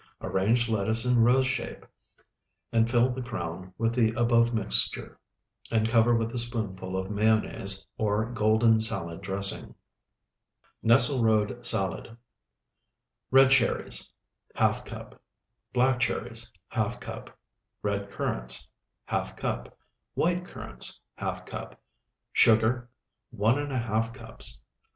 Arrange 0.19 0.67
lettuce 0.67 1.05
in 1.05 1.21
rose 1.21 1.45
shape, 1.45 1.85
and 2.71 2.89
fill 2.89 3.11
the 3.11 3.21
crown 3.21 3.71
with 3.77 3.93
the 3.93 4.11
above 4.19 4.51
mixture, 4.51 5.19
and 5.69 5.87
cover 5.87 6.15
with 6.15 6.31
a 6.31 6.39
spoonful 6.39 6.97
of 6.97 7.11
mayonnaise 7.11 7.85
or 7.99 8.25
golden 8.31 8.81
salad 8.81 9.21
dressing. 9.21 9.75
NESSLERODE 10.81 11.63
SALAD 11.63 12.17
Red 13.29 13.51
cherries, 13.51 14.11
½ 14.55 14.85
cup. 14.85 15.21
Black 15.71 15.99
cherries, 15.99 16.51
½ 16.71 16.99
cup. 16.99 17.37
Red 17.83 18.09
currants, 18.09 18.71
½ 19.07 19.37
cup. 19.37 19.77
White 20.15 20.45
currants, 20.47 20.99
½ 21.19 21.45
cup. 21.45 21.79
Sugar, 22.33 22.89
1½ 23.37 24.15
cups. 24.15 24.61